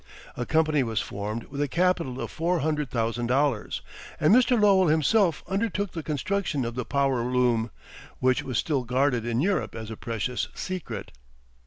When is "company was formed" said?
0.47-1.43